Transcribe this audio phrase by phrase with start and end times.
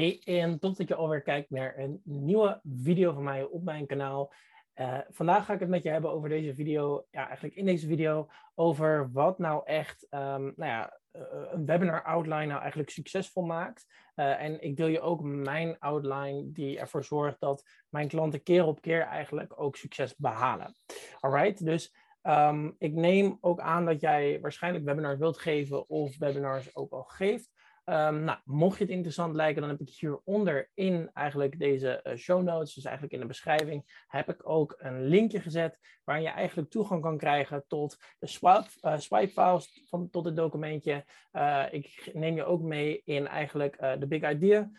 [0.00, 3.86] Hey, en tof dat je alweer kijkt naar een nieuwe video van mij op mijn
[3.86, 4.32] kanaal.
[4.74, 7.86] Uh, vandaag ga ik het met je hebben over deze video, ja, eigenlijk in deze
[7.86, 13.42] video, over wat nou echt, um, nou ja, uh, een webinar outline nou eigenlijk succesvol
[13.42, 13.86] maakt.
[14.16, 18.64] Uh, en ik deel je ook mijn outline die ervoor zorgt dat mijn klanten keer
[18.64, 20.74] op keer eigenlijk ook succes behalen.
[21.18, 26.76] Alright, dus um, ik neem ook aan dat jij waarschijnlijk webinars wilt geven of webinars
[26.76, 27.50] ook al geeft.
[27.90, 32.16] Um, nou, mocht je het interessant lijken, dan heb ik hieronder in eigenlijk deze uh,
[32.16, 36.28] show notes, dus eigenlijk in de beschrijving, heb ik ook een linkje gezet waar je
[36.28, 41.04] eigenlijk toegang kan krijgen tot de swipe, uh, swipe files van tot het documentje.
[41.32, 44.70] Uh, ik neem je ook mee in eigenlijk de big idea.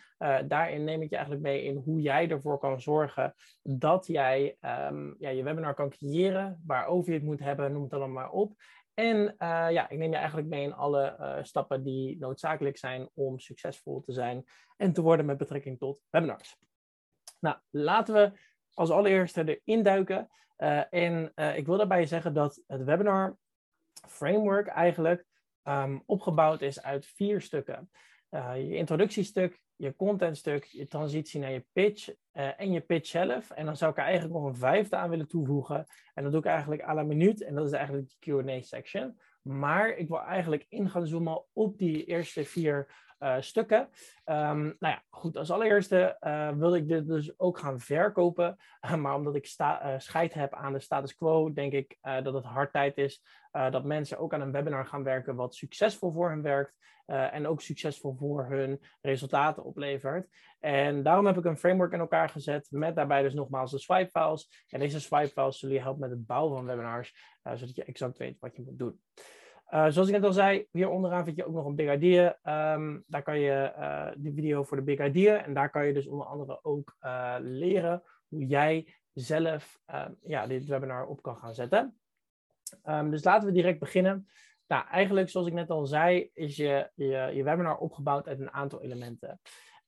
[0.47, 4.57] daarin neem ik je eigenlijk mee in hoe jij ervoor kan zorgen dat jij
[4.89, 8.31] um, ja, je webinar kan creëren, waarover je het moet hebben, noem het allemaal maar
[8.31, 8.53] op.
[8.93, 13.09] En uh, ja, ik neem je eigenlijk mee in alle uh, stappen die noodzakelijk zijn
[13.13, 14.45] om succesvol te zijn
[14.77, 16.57] en te worden met betrekking tot webinars.
[17.39, 18.31] Nou, laten we
[18.73, 20.29] als allereerste erin duiken.
[20.57, 23.37] Uh, en ik wil daarbij zeggen dat het webinar
[24.07, 25.25] framework eigenlijk
[25.63, 27.89] um, opgebouwd is uit vier stukken.
[28.39, 33.49] Je introductiestuk, je contentstuk, je transitie naar je pitch uh, en je pitch zelf.
[33.49, 35.85] En dan zou ik er eigenlijk nog een vijfde aan willen toevoegen.
[36.13, 37.43] En dat doe ik eigenlijk à la minuut.
[37.43, 39.19] En dat is eigenlijk de Q&A section.
[39.41, 43.79] Maar ik wil eigenlijk in gaan zoomen op die eerste vier uh, stukken.
[44.25, 48.57] Um, nou ja, goed, als allereerste uh, wilde ik dit dus ook gaan verkopen.
[49.01, 52.71] maar omdat ik sta, scheid heb aan de status quo, denk ik dat het hard
[52.71, 53.21] tijd is
[53.51, 56.79] dat mensen ook aan een webinar gaan werken wat succesvol voor hen werkt.
[57.11, 60.27] en ook succesvol voor hun resultaten oplevert.
[60.59, 64.09] En daarom heb ik een framework in elkaar gezet met daarbij dus nogmaals de swipe
[64.19, 64.65] files.
[64.69, 68.17] En deze swipe files zullen je helpen met het bouwen van webinars, zodat je exact
[68.17, 69.01] weet wat je moet doen.
[69.71, 72.39] Zoals ik net al zei, hier onderaan vind je ook nog een Big Idea.
[72.75, 73.73] Um, daar kan je
[74.17, 75.45] de video voor de Big Idea.
[75.45, 76.95] En daar kan je dus onder andere ook
[77.39, 79.79] leren hoe jij zelf
[80.21, 82.00] ja, dit webinar op kan gaan zetten.
[82.85, 84.27] Um, dus laten we direct beginnen.
[84.67, 88.53] Nou, eigenlijk zoals ik net al zei, is je, je, je webinar opgebouwd uit een
[88.53, 89.39] aantal elementen.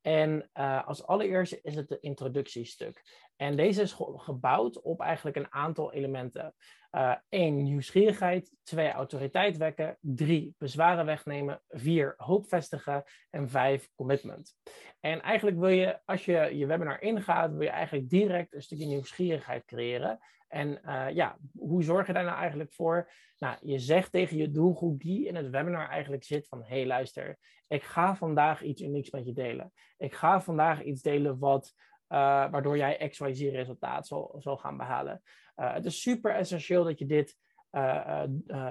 [0.02, 0.50] En
[0.86, 3.02] als allereerste is het de introductiestuk.
[3.36, 6.56] En deze is gebouwd op eigenlijk een aantal elementen.
[6.96, 8.52] Uh, nieuwsgierigheid.
[8.64, 9.98] Twee, autoriteit wekken.
[10.02, 11.62] Drie, bezwaren wegnemen.
[11.68, 13.04] Vier, hoop vestigen.
[13.30, 14.56] En vijf, commitment.
[15.00, 18.86] En eigenlijk wil je, als je je webinar ingaat, wil je eigenlijk direct een stukje
[18.86, 20.20] nieuwsgierigheid creëren.
[20.48, 23.12] En uh, ja, hoe zorg je daar nou eigenlijk voor?
[23.38, 26.64] Nou, je zegt tegen je doelgroep die in het webinar eigenlijk zit van...
[26.64, 27.38] hey, luister,
[27.68, 29.72] ik ga vandaag iets unieks met je delen.
[29.98, 31.74] Ik ga vandaag iets delen wat...
[32.10, 32.20] Uh,
[32.52, 35.22] waardoor jij XYZ resultaat zal gaan behalen.
[35.56, 37.38] Uh, het is super essentieel dat je dit
[37.72, 38.24] uh,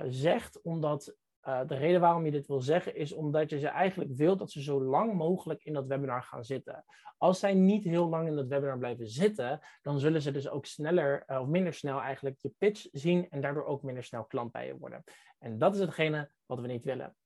[0.08, 4.38] zegt, omdat de reden waarom je dit wil zeggen is omdat je ze eigenlijk wilt
[4.38, 6.84] dat ze zo lang mogelijk in dat webinar gaan zitten.
[7.18, 10.66] Als zij niet heel lang in dat webinar blijven zitten, dan zullen ze dus ook
[10.66, 14.66] sneller of minder snel eigenlijk je pitch zien en daardoor ook minder snel klant bij
[14.66, 15.04] je worden.
[15.38, 17.16] En dat is hetgene wat we niet willen.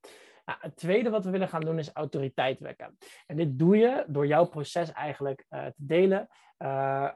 [0.47, 2.97] Nou, het tweede wat we willen gaan doen is autoriteit wekken.
[3.27, 6.29] En dit doe je door jouw proces eigenlijk uh, te delen.
[6.59, 6.69] Uh,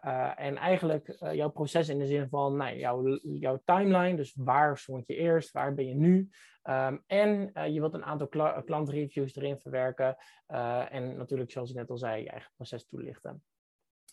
[0.04, 4.16] uh, en eigenlijk jouw proces in de zin van nou, jouw, jouw timeline.
[4.16, 6.28] Dus waar stond je eerst, waar ben je nu?
[6.62, 10.16] Um, en je wilt een aantal kla klantreviews erin verwerken.
[10.90, 13.42] en natuurlijk, zoals ik net al zei, je eigen proces toelichten.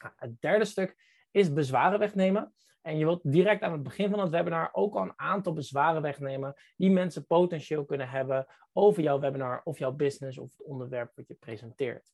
[0.01, 0.95] Nou, het derde stuk
[1.31, 2.53] is bezwaren wegnemen.
[2.87, 6.01] En je wilt direct aan het begin van het webinar ook al een aantal bezwaren
[6.01, 11.11] wegnemen die mensen potentieel kunnen hebben over jouw webinar of jouw business of het onderwerp
[11.15, 12.11] wat je presenteert.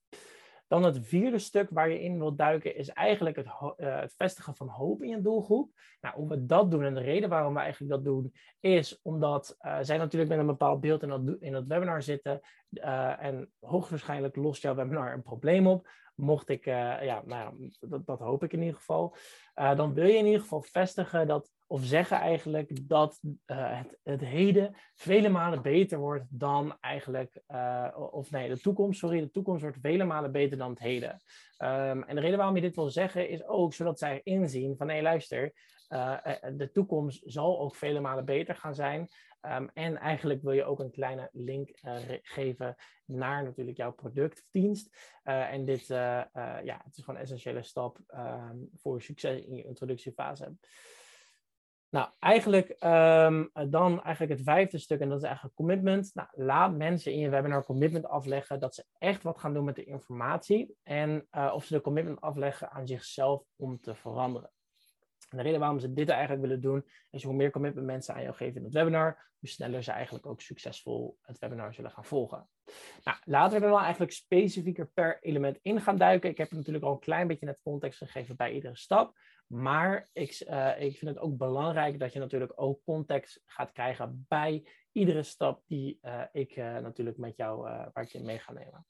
[0.67, 4.67] Dan het vierde stuk waar je in wilt duiken is eigenlijk het, het, vestigen van
[4.67, 5.71] hoop in je doelgroep.
[6.01, 9.57] Nou, hoe we dat doen en de reden waarom we eigenlijk dat doen, is omdat
[9.61, 12.39] uh, zij natuurlijk met een bepaald beeld in dat, in webinar zitten.
[12.69, 15.87] Uh, en hoogstwaarschijnlijk lost jouw webinar een probleem op.
[16.15, 19.15] Mocht ik, ja, nou, dat, dat, hoop ik in ieder geval.
[19.53, 23.33] dan wil je in ieder geval vestigen dat of zeggen eigenlijk dat uh,
[23.77, 27.41] het, het, heden vele malen beter wordt dan eigenlijk,
[28.11, 31.21] of nee, de toekomst, sorry, de toekomst wordt vele malen beter dan het heden.
[31.57, 34.89] Um, en de reden waarom je dit wil zeggen is ook zodat zij inzien van,
[34.89, 35.53] hé luister,
[35.93, 36.17] uh,
[36.57, 39.09] de toekomst zal ook vele malen beter gaan zijn.
[39.41, 41.69] Um, en eigenlijk wil je ook een kleine link
[42.21, 42.75] geven
[43.05, 44.97] naar natuurlijk jouw product of dienst.
[45.23, 50.55] en dit, ja, het is gewoon een essentiële stap um, voor succes in je introductiefase.
[51.89, 56.11] Nou, eigenlijk um, dan eigenlijk het vijfde stuk, en dat is eigenlijk commitment.
[56.13, 59.75] Nou, laat mensen in je webinar commitment afleggen dat ze echt wat gaan doen met
[59.75, 60.75] de informatie.
[60.83, 64.51] En of ze de commitment afleggen aan zichzelf om te veranderen.
[65.33, 68.21] En de reden waarom ze dit eigenlijk willen doen, is hoe meer commitment mensen aan
[68.21, 72.05] jou geven in het webinar, hoe sneller ze eigenlijk ook succesvol het webinar zullen gaan
[72.05, 72.47] volgen.
[73.03, 76.29] Nou, laten we er dan eigenlijk specifieker per element in gaan duiken.
[76.29, 79.17] Ik heb natuurlijk al een klein beetje net context gegeven bij iedere stap.
[79.47, 84.25] Maar ik, uh, ik vind het ook belangrijk dat je natuurlijk ook context gaat krijgen
[84.27, 88.53] bij iedere stap die uh, ik uh, natuurlijk met jou, waar ik je mee ga
[88.53, 88.85] nemen.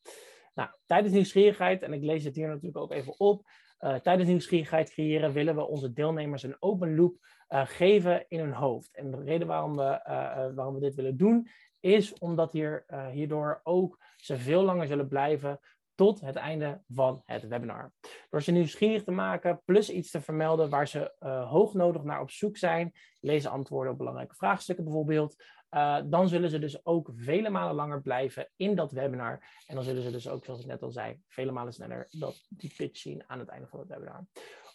[0.53, 3.47] Nou, tijdens nieuwsgierigheid, en ik lees het hier natuurlijk ook even op,
[3.83, 7.15] uh, tijdens nieuwsgierigheid creëren willen we onze deelnemers een open loop
[7.49, 8.95] uh, geven in hun hoofd.
[8.95, 11.47] En de reden waarom we, uh, waarom we dit willen doen,
[11.79, 15.59] is omdat hier, hierdoor ook ze veel langer zullen blijven
[15.95, 17.91] tot het einde van het webinar.
[18.29, 21.15] Door ze nieuwsgierig te maken, plus iets te vermelden waar ze
[21.49, 25.35] hoognodig naar op zoek zijn, lezen antwoorden op belangrijke vraagstukken bijvoorbeeld,
[25.71, 29.43] uh, dan zullen ze dus ook vele malen langer blijven in dat webinar.
[29.65, 32.45] En dan zullen ze dus ook, zoals ik net al zei, vele malen sneller dat,
[32.49, 34.25] die pitch zien aan het einde van het webinar.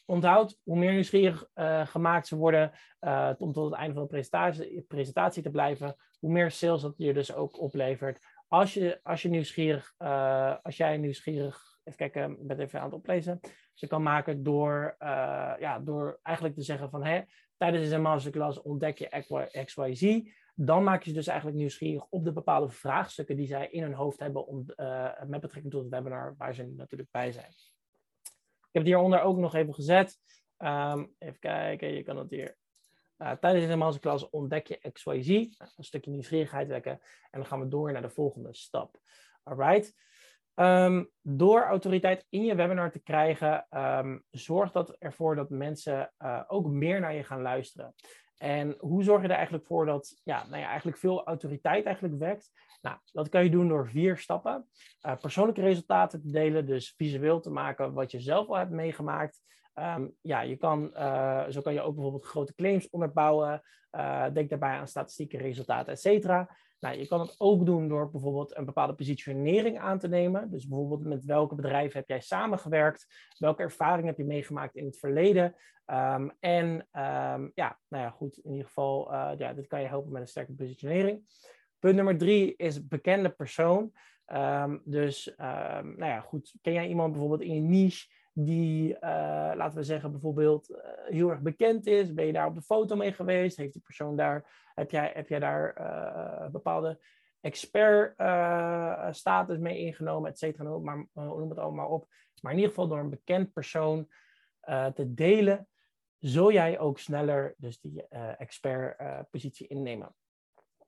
[0.06, 2.72] Onthoud, hoe meer nieuwsgierig uh, gemaakt ze worden
[3.38, 7.12] om tot het einde van de presentatie, presentatie, te blijven, hoe meer sales dat je
[7.12, 8.26] dus ook oplevert.
[8.48, 9.94] Als je, als je nieuwsgierig,
[10.62, 13.40] als jij nieuwsgierig, even kijken, ik ben even aan het oplezen,
[13.74, 14.96] ze kan maken door,
[15.58, 17.20] ja, door eigenlijk te zeggen van, hè,
[17.56, 20.20] tijdens deze masterclass ontdek je XYZ
[20.60, 23.92] dan maak je ze dus eigenlijk nieuwsgierig op de bepaalde vraagstukken die zij in hun
[23.92, 27.50] hoofd hebben om, uh, met betrekking tot het webinar waar ze natuurlijk bij zijn.
[27.50, 30.18] Ik heb het hieronder ook nog even gezet.
[30.58, 32.56] Um, even kijken, je kan het hier.
[33.18, 36.92] Uh, tijdens deze masterclass ontdek je XYZ, een stukje nieuwsgierigheid wekken
[37.30, 39.00] en dan gaan we door naar de volgende stap.
[39.42, 39.96] Alright.
[40.54, 46.42] Um, door autoriteit in je webinar te krijgen, um, zorgt dat ervoor dat mensen uh,
[46.46, 47.94] ook meer naar je gaan luisteren.
[48.36, 52.18] En hoe zorg je er eigenlijk voor dat ja, nou ja, eigenlijk veel autoriteit eigenlijk
[52.18, 52.50] wekt?
[52.80, 54.68] Nou, dat kan je doen door vier stappen.
[55.06, 59.40] Uh, persoonlijke resultaten te delen, dus visueel te maken wat je zelf al hebt meegemaakt.
[59.78, 63.62] Um, ja, je kan, uh, zo kan je ook bijvoorbeeld grote claims onderbouwen.
[63.92, 66.56] Uh, denk daarbij aan statistieke resultaten, et cetera.
[66.80, 70.50] Nou, je kan het ook doen door bijvoorbeeld een bepaalde positionering aan te nemen.
[70.50, 73.06] Dus bijvoorbeeld met welke bedrijven heb jij samengewerkt?
[73.38, 75.54] Welke ervaring heb je meegemaakt in het verleden?
[75.86, 79.86] Um, en um, ja, nou ja, goed, in ieder geval, uh, ja, dit kan je
[79.86, 81.22] helpen met een sterke positionering.
[81.78, 83.92] Punt nummer drie is bekende persoon.
[84.84, 89.00] Dus, nou ja, goed, ken jij iemand bijvoorbeeld in je niche die, uh,
[89.54, 92.14] laten we zeggen, bijvoorbeeld uh, heel erg bekend is?
[92.14, 93.56] Ben je daar op de foto mee geweest?
[93.56, 96.98] Heeft die persoon daar, heb jij, heb jij daar uh, bepaalde
[97.40, 98.14] expert
[99.16, 102.06] status mee ingenomen, et cetera, maar noem het allemaal op.
[102.42, 104.08] Maar in ieder geval door een bekend persoon
[104.94, 105.68] te delen,
[106.18, 108.08] zul jij ook sneller dus die
[108.38, 108.96] expert
[109.30, 110.14] positie innemen.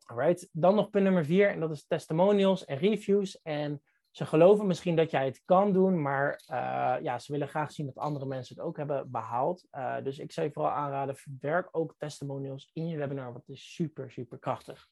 [0.05, 3.43] Alright, dan nog punt nummer vier, en dat is testimonials en reviews.
[3.43, 7.73] En ze geloven misschien dat jij het kan doen, maar uh, ja, ze willen graag
[7.73, 9.67] zien dat andere mensen het ook hebben behaald.
[9.73, 13.75] Uh, dus ik zou je vooral aanraden, verwerk ook testimonials in je webinar, wat is
[13.75, 14.89] super, super krachtig.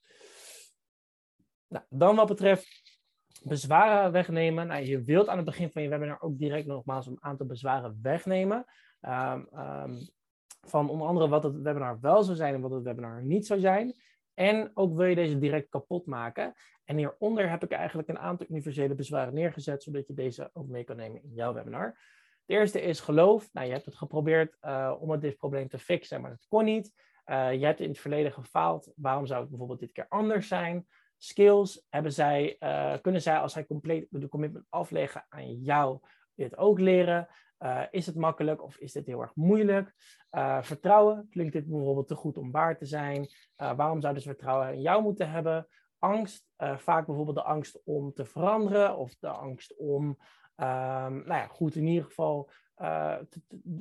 [1.69, 2.99] Nou, dan wat betreft
[3.43, 4.67] bezwaren wegnemen.
[4.67, 7.99] Nou, je wilt aan het begin van je webinar ook direct nogmaals een aantal bezwaren
[8.03, 8.65] wegnemen.
[9.01, 10.09] Um, um,
[10.61, 13.61] van onder andere wat het webinar wel zou zijn en wat het webinar niet zou
[13.61, 13.95] zijn.
[14.39, 16.55] En ook wil je deze direct kapot maken.
[16.85, 20.85] En hieronder heb ik eigenlijk een aantal universele bezwaren neergezet, zodat je deze ook mee
[20.85, 21.87] kan nemen in jouw webinar.
[22.47, 23.49] Het eerste is geloof.
[23.53, 26.65] Nou, je hebt het geprobeerd uh, om het dit probleem te fixen, maar dat kon
[26.65, 26.93] niet.
[27.27, 28.93] Uh, je hebt in het verleden gefaald.
[28.97, 30.87] Waarom zou het bijvoorbeeld dit keer anders zijn?
[31.17, 35.99] Skills, hebben zij, uh, kunnen zij als zij compleet de commitment afleggen aan jou,
[36.35, 37.29] dit ook leren?
[37.59, 39.95] Uh, is het makkelijk of is dit heel erg moeilijk?
[40.31, 43.21] Uh, vertrouwen, klinkt dit bijvoorbeeld te goed om waar te zijn?
[43.57, 45.69] Uh, waarom zouden ze vertrouwen in jou moeten hebben?
[45.99, 46.47] Angst,
[46.77, 50.17] vaak bijvoorbeeld de angst om te veranderen of de angst om, um,
[51.27, 52.51] nou ja, goed, in ieder geval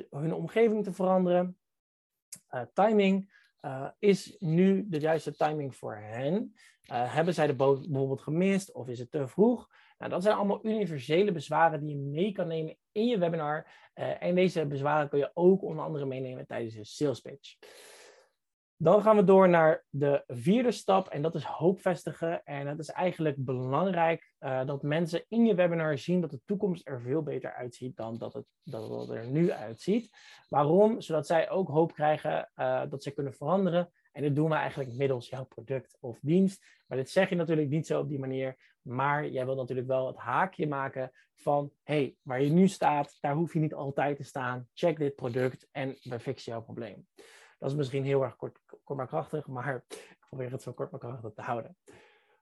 [0.10, 1.58] hun omgeving te veranderen.
[2.74, 3.34] timing,
[4.00, 6.54] is nu de juiste timing voor hen?
[6.88, 9.70] hebben zij de boot bijvoorbeeld gemist of is het te vroeg?
[9.98, 13.68] Nou, dat zijn allemaal universele bezwaren die je mee kan nemen in je webinar.
[13.96, 17.56] Uh, en deze bezwaren kun je ook onder andere meenemen tijdens je sales pitch.
[18.80, 22.44] Dan gaan we door naar de vierde stap en dat is hoop vestigen.
[22.44, 26.88] En het is eigenlijk belangrijk uh, dat mensen in je webinar zien dat de toekomst
[26.88, 30.10] er veel beter uitziet dan dat het, dat er nu uitziet.
[30.50, 31.02] Waarom?
[31.02, 33.92] Zodat zij ook hoop krijgen uh, dat ze kunnen veranderen.
[34.12, 36.66] En dit doen we eigenlijk middels jouw product of dienst.
[36.88, 38.56] Maar dit zeg je natuurlijk niet zo op die manier.
[38.82, 43.36] Maar jij wilt natuurlijk wel het haakje maken van: hey, waar je nu staat, daar
[43.36, 44.68] hoef je niet altijd te staan.
[44.74, 47.08] Check dit product en we fixen jouw probleem.
[47.58, 50.92] Dat is misschien heel erg kort, kort maar krachtig, maar ik probeer het zo kort
[50.92, 51.78] maar krachtig te houden.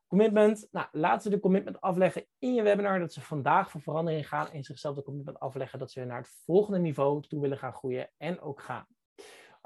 [0.08, 0.68] Commitment.
[0.72, 4.52] Nou, laat ze de commitment afleggen in je webinar dat ze vandaag voor verandering gaan
[4.52, 8.12] en zichzelf de commitment afleggen dat ze naar het volgende niveau toe willen gaan groeien
[8.18, 8.88] en ook gaan.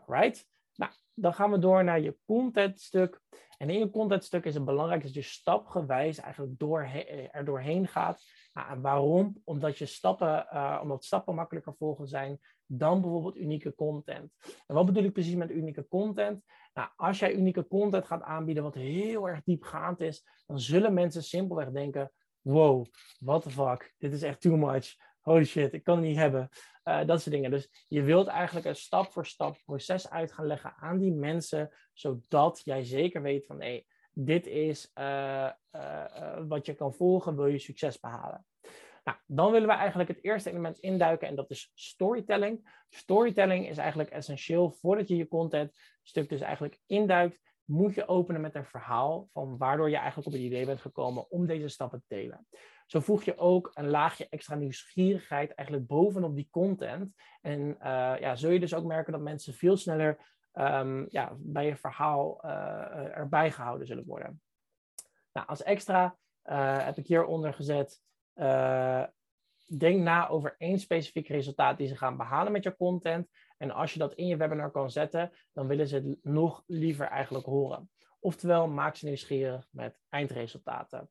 [0.06, 0.48] Right?
[0.76, 3.22] Nou, dan gaan we door naar je contentstuk.
[3.62, 6.82] En in je contentstuk is het belangrijk dat je stapgewijs eigenlijk door,
[7.32, 8.24] er doorheen gaat.
[8.54, 9.42] Nou, waarom?
[9.44, 14.34] Omdat je stappen, uh, omdat stappen makkelijker volgen zijn dan bijvoorbeeld unieke content.
[14.68, 16.44] En wat bedoel ik precies met unieke content?
[16.74, 21.24] Nou, als jij unieke content gaat aanbieden wat heel erg diepgaand is, dan zullen mensen
[21.24, 22.12] simpelweg denken:
[22.42, 22.86] wow,
[23.20, 24.96] what the fuck, dit is echt too much.
[25.22, 26.50] Holy shit, ik kan het niet hebben.
[26.84, 27.52] Uh, dat soort dingen.
[27.52, 31.70] Dus je wilt eigenlijk een stap voor stap proces uit gaan leggen aan die mensen,
[31.94, 37.46] zodat jij zeker weet van hé, dit is uh, uh, wat je kan volgen, wil
[37.46, 38.46] je succes behalen.
[39.04, 42.84] Nou, dan willen we eigenlijk het eerste element induiken en dat is storytelling.
[42.90, 45.72] Storytelling is eigenlijk essentieel voordat je je content
[46.04, 50.34] stuk dus eigenlijk induikt, moet je openen met een verhaal van waardoor je eigenlijk op
[50.34, 52.48] het idee bent gekomen om deze stappen te delen.
[52.86, 57.14] Zo voeg je ook een laagje extra nieuwsgierigheid eigenlijk bovenop die content.
[57.42, 57.76] En uh,
[58.20, 62.46] ja, zul je dus ook merken dat mensen veel sneller um, ja, bij je verhaal
[62.46, 64.42] uh, erbij gehouden zullen worden.
[65.34, 68.02] Nou, als extra uh, heb ik hieronder gezet.
[69.78, 73.28] denk na over één specifiek resultaat die ze gaan behalen met je content.
[73.60, 77.08] En als je dat in je webinar kan zetten, dan willen ze het nog liever
[77.08, 77.90] eigenlijk horen.
[78.20, 81.10] Oftewel, maak ze nieuwsgierig met eindresultaten.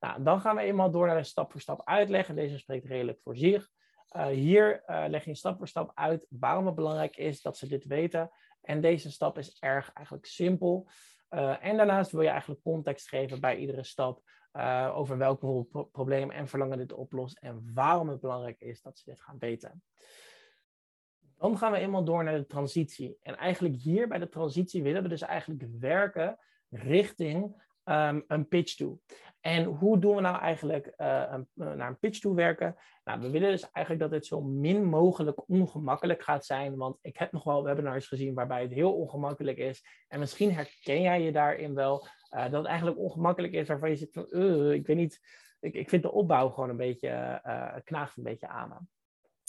[0.00, 2.34] Nou, dan gaan we eenmaal door naar de stap voor stap uitleggen.
[2.34, 3.68] Deze spreekt redelijk voor zich.
[4.16, 7.68] Uh, hier uh, leg je stap voor stap uit waarom het belangrijk is dat ze
[7.68, 8.30] dit weten.
[8.60, 10.88] En deze stap is erg eigenlijk simpel.
[11.30, 14.22] Uh, en daarnaast wil je eigenlijk context geven bij iedere stap
[14.92, 19.10] over welke pro probleem en verlangen dit oplost en waarom het belangrijk is dat ze
[19.10, 19.82] dit gaan weten.
[21.36, 23.18] Dan gaan we eenmaal door naar de transitie.
[23.22, 26.38] En eigenlijk hier bij de transitie willen we dus eigenlijk werken
[26.70, 28.98] richting um, een pitch toe.
[29.40, 32.76] En hoe doen we nou eigenlijk uh, een, uh, naar een pitch toe werken?
[33.04, 36.76] Nou, we willen dus eigenlijk dat het zo min mogelijk ongemakkelijk gaat zijn.
[36.76, 39.84] Want ik heb nog wel webinars gezien waarbij het heel ongemakkelijk is.
[40.08, 42.06] En misschien herken jij je daarin wel.
[42.30, 44.24] Uh, dat het eigenlijk ongemakkelijk is waarvan je zit van,
[44.72, 45.20] ik weet niet,
[45.60, 47.40] ik, ik vind de opbouw gewoon een beetje,
[47.84, 48.88] knaagt een beetje aan.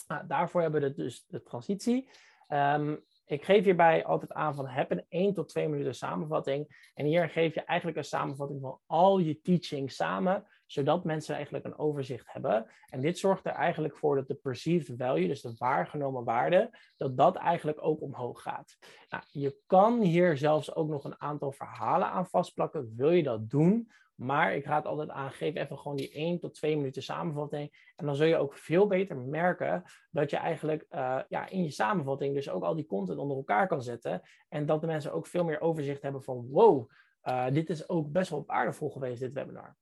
[0.08, 2.08] Nou, daarvoor hebben we dus de transitie.
[2.48, 6.90] Um, ik geef hierbij altijd aan van heb een 1 tot 2 minuten samenvatting.
[6.94, 11.64] En hier geef je eigenlijk een samenvatting van al je teaching samen, zodat mensen eigenlijk
[11.64, 12.66] een overzicht hebben.
[12.86, 17.16] En dit zorgt er eigenlijk voor dat de perceived value, dus de waargenomen waarde, dat
[17.16, 18.76] dat eigenlijk ook omhoog gaat.
[19.08, 22.92] Nou, je kan hier zelfs ook nog een aantal verhalen aan vastplakken.
[22.96, 23.90] Wil je dat doen?
[24.18, 27.92] Maar ik raad altijd aan, geef even gewoon die 1 tot 2 minuten samenvatting.
[27.96, 31.70] En dan zul je ook veel beter merken dat je eigenlijk uh, ja, in je
[31.70, 34.22] samenvatting dus ook al die content onder elkaar kan zetten.
[34.48, 36.90] En dat de mensen ook veel meer overzicht hebben van wow,
[37.24, 39.76] uh, dit is ook best wel waardevol geweest, dit webinar.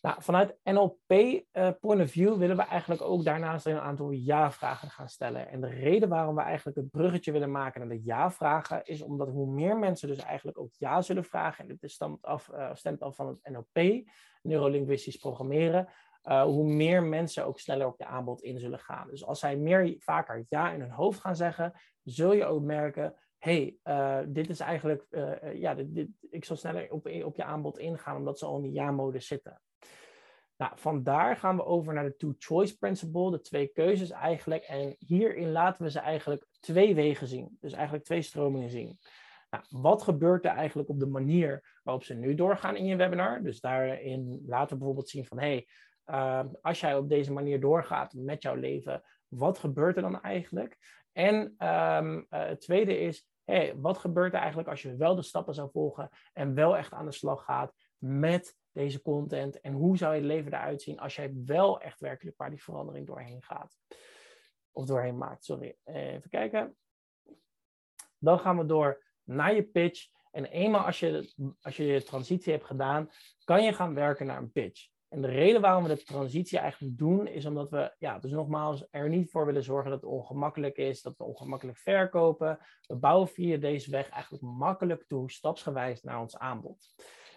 [0.00, 4.90] Nou, vanuit NLP uh, point of view willen we eigenlijk ook daarnaast een aantal ja-vragen
[4.90, 5.48] gaan stellen.
[5.48, 9.28] En de reden waarom we eigenlijk het bruggetje willen maken naar de ja-vragen is omdat
[9.28, 13.00] hoe meer mensen dus eigenlijk ook ja zullen vragen, en dit stemt af, uh, stemt
[13.00, 14.08] af van het NLP,
[14.42, 15.88] neurolinguistisch programmeren,
[16.24, 19.08] uh, hoe meer mensen ook sneller op je aanbod in zullen gaan.
[19.08, 23.14] Dus als zij meer vaker ja in hun hoofd gaan zeggen, zul je ook merken,
[23.40, 27.78] hey, uh, dit is eigenlijk, uh, ja, dit, ik zal sneller op, op je aanbod
[27.78, 29.60] ingaan omdat ze al in die ja-modus zitten.
[30.56, 34.62] Nou, vandaar gaan we over naar de two-choice principle, de twee keuzes eigenlijk.
[34.62, 37.56] En hierin laten we ze eigenlijk twee wegen zien.
[37.60, 38.98] Dus eigenlijk twee stromingen zien.
[39.50, 43.42] Nou, wat gebeurt er eigenlijk op de manier waarop ze nu doorgaan in je webinar?
[43.42, 45.66] Dus daarin laten we bijvoorbeeld zien van, hey,
[46.06, 50.76] uh, als jij op deze manier doorgaat met jouw leven, wat gebeurt er dan eigenlijk?
[51.12, 55.54] En uh, het tweede is, hey, wat gebeurt er eigenlijk als je wel de stappen
[55.54, 59.60] zou volgen en wel echt aan de slag gaat met deze content?
[59.60, 63.06] En hoe zou je leven eruit zien als jij wel echt werkelijk waar die verandering
[63.06, 63.76] doorheen gaat?
[64.72, 65.76] Of doorheen maakt, sorry.
[65.84, 66.76] Even kijken.
[68.18, 70.08] Dan gaan we door naar je pitch.
[70.30, 73.10] En eenmaal als je, als je je transitie hebt gedaan,
[73.44, 74.88] kan je gaan werken naar een pitch.
[75.10, 78.86] En de reden waarom we de transitie eigenlijk doen, is omdat we, ja, dus nogmaals,
[78.90, 82.58] er niet voor willen zorgen dat het ongemakkelijk is, dat we ongemakkelijk verkopen.
[82.86, 86.94] We bouwen via deze weg eigenlijk makkelijk toe, stapsgewijs naar ons aanbod.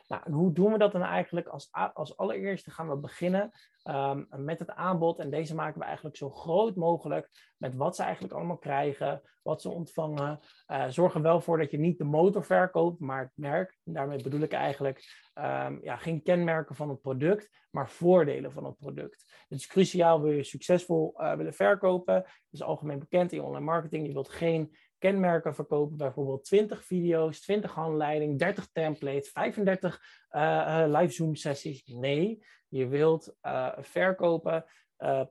[0.08, 1.48] Nou, hoe doen we dat dan eigenlijk?
[1.48, 3.52] Als, als allereerste gaan we beginnen
[3.84, 5.20] um, met het aanbod.
[5.20, 9.62] En deze maken we eigenlijk zo groot mogelijk met wat ze eigenlijk allemaal krijgen, wat
[9.62, 10.40] ze ontvangen.
[10.68, 13.78] Uh, zorg er wel voor dat je niet de motor verkoopt, maar het merk.
[13.84, 18.78] Daarmee bedoel ik eigenlijk um, ja, geen kenmerken van het product, maar voordelen van het
[18.78, 19.46] product.
[19.50, 22.14] Het is cruciaal, wil je succesvol uh, willen verkopen.
[22.14, 24.08] Dat is algemeen bekend in online marketing.
[24.08, 31.14] Je wilt geen kenmerken verkopen, bijvoorbeeld 20 video's, 20 handleidingen, 30 templates, 35 uh, live
[31.14, 31.86] Zoom sessies.
[31.86, 34.66] Nee, je wilt uh, verkopen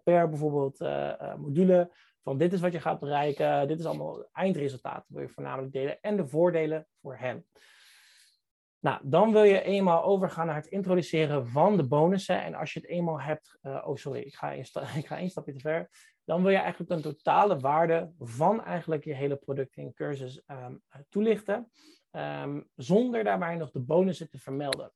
[0.04, 0.78] per bijvoorbeeld
[1.38, 1.90] module.
[2.22, 6.00] Van dit is wat je gaat bereiken, dit is allemaal eindresultaat wil je voornamelijk delen
[6.00, 7.46] en de voordelen voor hen.
[8.82, 12.42] Nou, dan wil je eenmaal overgaan naar het introduceren van de bonussen.
[12.42, 14.50] En als je het eenmaal hebt, uh, oh sorry, ik ga,
[15.00, 15.90] ik ga één stapje te ver.
[16.24, 20.82] Dan wil je eigenlijk een totale waarde van eigenlijk je hele product en cursus um,
[21.08, 21.70] toelichten.
[22.10, 24.92] Um, zonder daarbij nog de bonussen te vermelden.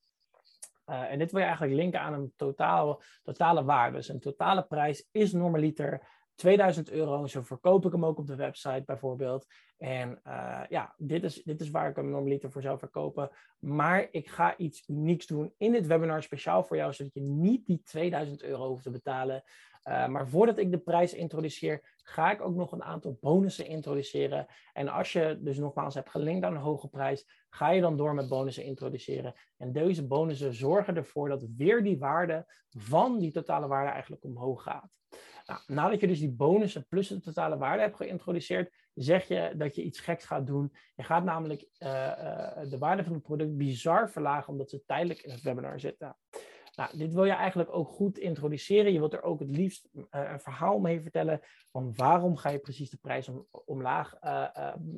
[0.86, 3.96] Uh, en dit wil je eigenlijk linken aan een totale, totale waarde.
[3.96, 7.26] Dus een totale prijs is normaliter 2000 euro.
[7.26, 9.46] Zo verkoop ik hem ook op de website bijvoorbeeld.
[9.78, 13.30] En uh, ja, dit is, dit is waar ik hem normaliter voor zou verkopen.
[13.58, 17.66] Maar ik ga iets unieks doen in dit webinar speciaal voor jou, zodat je niet
[17.66, 19.42] die 2000 euro hoeft te betalen.
[19.88, 24.46] Uh, maar voordat ik de prijs introduceer, ga ik ook nog een aantal bonussen introduceren.
[24.72, 28.14] En als je dus nogmaals hebt gelinkt aan een hoge prijs, ga je dan door
[28.14, 29.34] met bonussen introduceren.
[29.56, 34.62] En deze bonussen zorgen ervoor dat weer die waarde van die totale waarde eigenlijk omhoog
[34.62, 34.98] gaat.
[35.46, 39.74] Nou, nadat je dus die bonussen plus de totale waarde hebt geïntroduceerd, zeg je dat
[39.74, 40.72] je iets geks gaat doen.
[40.94, 45.20] Je gaat namelijk uh, uh, de waarde van het product bizar verlagen omdat ze tijdelijk
[45.20, 46.16] in het webinar zitten.
[46.76, 48.92] Nou, dit wil je eigenlijk ook goed introduceren.
[48.92, 51.40] Je wilt er ook het liefst uh, een verhaal mee vertellen
[51.71, 54.14] van waarom ga je precies de prijs om, omlaag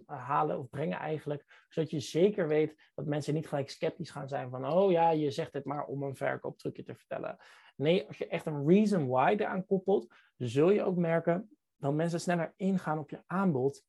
[0.06, 1.64] halen of brengen eigenlijk.
[1.68, 5.30] Zodat je zeker weet dat mensen niet gelijk sceptisch gaan zijn van oh ja, je
[5.30, 7.36] zegt het maar om een verkooptrucje te vertellen.
[7.76, 12.20] Nee, als je echt een reason why eraan koppelt, zul je ook merken dat mensen
[12.20, 13.84] sneller ingaan op je aanbod,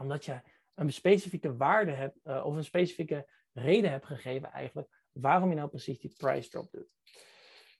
[0.00, 0.40] omdat je
[0.74, 5.98] een specifieke waarde hebt of een specifieke reden hebt gegeven eigenlijk waarom je nou precies
[5.98, 6.88] die price drop doet.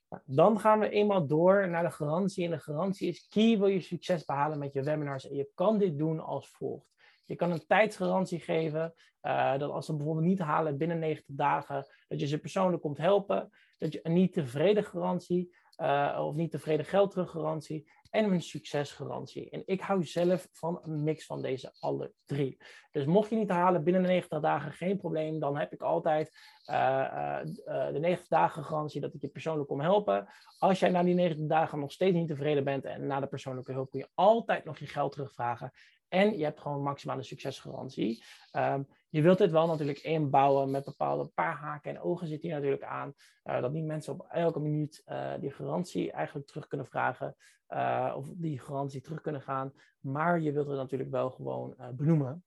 [0.09, 2.45] Nou, dan gaan we eenmaal door naar de garantie.
[2.45, 5.29] En de garantie is key, wil je succes behalen met je webinars.
[5.29, 6.93] En je kan dit doen als volgt.
[7.25, 11.87] Je kan een tijdsgarantie geven, uh, dat als ze bijvoorbeeld niet halen binnen 90 dagen,
[12.07, 13.49] dat je ze persoonlijk komt helpen.
[13.77, 19.49] Dat je een niet tevreden garantie, uh, of niet tevreden geld teruggarantie en een succesgarantie.
[19.49, 22.61] En ik hou zelf van een mix van deze alle drie.
[22.91, 25.39] Dus mocht je niet halen binnen de 90 dagen, geen probleem.
[25.39, 26.37] Dan heb ik altijd
[26.69, 30.27] uh, uh, de 90 dagen garantie dat ik je persoonlijk kom helpen.
[30.57, 33.71] Als jij na die 90 dagen nog steeds niet tevreden bent en na de persoonlijke
[33.71, 35.71] hulp kun je altijd nog je geld terugvragen.
[36.07, 38.23] En je hebt gewoon maximale succesgarantie.
[38.51, 42.53] Um, je wilt dit wel natuurlijk inbouwen met bepaalde paar haken en ogen zit hier
[42.53, 43.13] natuurlijk aan.
[43.43, 47.35] Uh, dat niet mensen op elke minuut uh, die garantie eigenlijk terug kunnen vragen.
[47.69, 49.73] Uh, of die garantie terug kunnen gaan.
[49.99, 52.43] Maar je wilt het natuurlijk wel gewoon benoemen.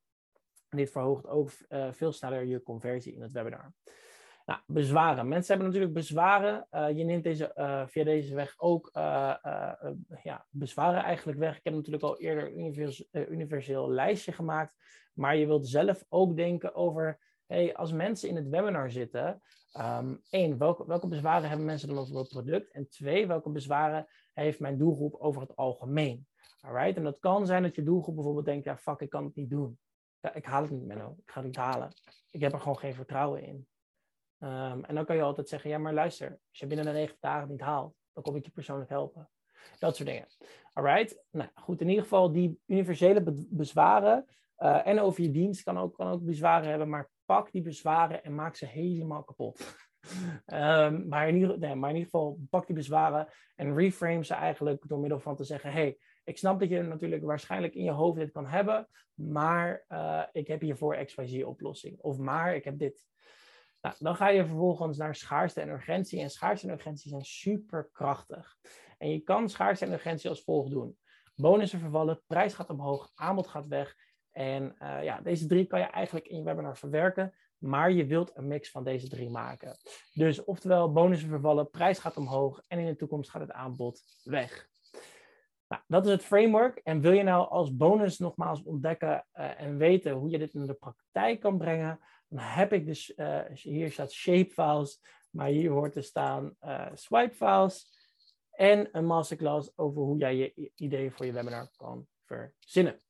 [0.69, 1.51] En dit verhoogt ook
[1.91, 3.73] veel sneller je conversie in het webinar.
[4.49, 5.29] Nou, bezwaren.
[5.29, 6.67] Mensen hebben natuurlijk bezwaren.
[6.71, 9.35] Uh, je neemt deze, uh, via deze weg ook uh,
[10.23, 11.57] ja, bezwaren eigenlijk weg.
[11.57, 14.75] Ik heb natuurlijk al eerder een universeel, universeel lijstje gemaakt.
[15.13, 19.43] Maar je wilt zelf ook denken over, hey, als mensen in het webinar zitten,
[19.81, 22.71] um, één, welke, welke bezwaren hebben mensen dan over het product?
[22.73, 26.27] En twee, welke bezwaren heeft mijn doelgroep over het algemeen?
[26.61, 26.97] Alright?
[26.97, 29.51] En dat kan zijn dat je doelgroep bijvoorbeeld denkt, ja, fuck, ik kan het niet
[29.51, 29.79] doen.
[30.21, 31.17] Ja, ik haal het niet, Menno.
[31.25, 31.93] Ik ga het niet halen.
[32.31, 33.67] Ik heb er gewoon geen vertrouwen in.
[34.41, 37.19] Um, en dan kan je altijd zeggen, ja, maar luister, als je binnen de 90
[37.21, 39.31] dagen niet haalt, dan kom ik je persoonlijk helpen.
[39.79, 40.27] Dat soort dingen.
[40.73, 41.23] Alright?
[41.31, 44.27] Nou goed, in ieder geval die universele bezwaren
[44.59, 48.25] uh, en over je dienst kan ook, kan ook bezwaren hebben, maar pak die bezwaren
[48.25, 49.77] en maak ze helemaal kapot.
[50.47, 54.35] um, maar, in ieder, nee, maar in ieder geval pak die bezwaren en reframe ze
[54.35, 57.91] eigenlijk door middel van te zeggen, hey, ik snap dat je natuurlijk waarschijnlijk in je
[57.91, 61.99] hoofd dit kan hebben, maar uh, ik heb hiervoor XYZ oplossing.
[62.01, 63.07] Of maar ik heb dit.
[63.81, 66.21] Nou, dan ga je vervolgens naar schaarste en urgentie.
[66.21, 68.57] En schaarste en urgentie zijn super krachtig.
[68.99, 70.99] En je kan schaarste en urgentie als volgt doen.
[71.35, 73.97] Bonussen vervallen, prijs gaat omhoog, aanbod gaat weg.
[74.31, 77.35] En uh, ja, deze drie kan je eigenlijk in je webinar verwerken.
[77.59, 79.77] Maar je wilt een mix van deze drie maken.
[80.13, 84.69] Dus oftewel, bonussen vervallen, prijs gaat omhoog en in de toekomst gaat het aanbod weg.
[85.69, 86.81] Nou, dat is het framework.
[86.85, 90.67] En wil je nou als bonus nogmaals ontdekken uh, en weten hoe je dit in
[90.67, 95.93] de praktijk kan brengen, dan heb ik dus, uh, hier staat shapefiles, maar hier hoort
[95.93, 97.97] te staan uh, swipefiles
[98.51, 103.03] en een masterclass over hoe jij je ideeën voor je webinar kan verzinnen.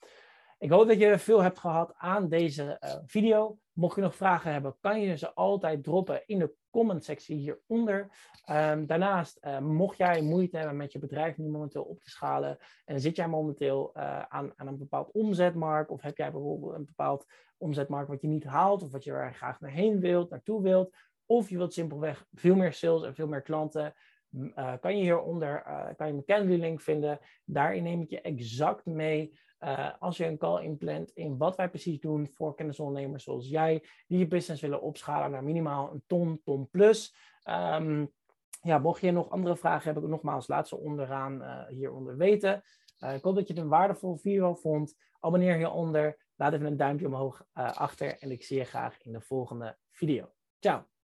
[0.58, 3.58] Ik hoop dat je veel hebt gehad aan deze uh, video.
[3.72, 8.10] Mocht je nog vragen hebben, kan je ze altijd droppen in de comment sectie hieronder.
[8.50, 12.58] Um, daarnaast, uh, mocht jij moeite hebben met je bedrijf nu momenteel op te schalen
[12.84, 16.84] en zit jij momenteel uh, aan, aan een bepaald omzetmarkt of heb jij bijvoorbeeld een
[16.84, 20.62] bepaald omzetmarkt wat je niet haalt of wat je er graag naar heen wilt, naartoe
[20.62, 23.94] wilt, of je wilt simpelweg veel meer sales en veel meer klanten,
[24.30, 25.62] uh, kan je hieronder
[25.96, 27.18] kan je mijn Calendly link vinden.
[27.44, 31.68] Daarin neem ik je exact mee uh, als je een call inplant in wat wij
[31.68, 36.40] precies doen voor kennisondernemers zoals jij, die je business willen opschalen naar minimaal een ton,
[36.44, 37.16] ton plus.
[37.44, 38.12] Um,
[38.62, 42.62] ja, mocht je nog andere vragen hebben, nogmaals, laat ze onderaan uh, hieronder weten.
[42.98, 44.96] ik hoop dat je het een waardevolle video vond.
[45.20, 46.26] Abonneer hieronder.
[46.36, 48.18] Laat even een duimpje omhoog achter.
[48.18, 50.32] En ik zie je graag in de volgende video.
[50.60, 50.97] Ciao!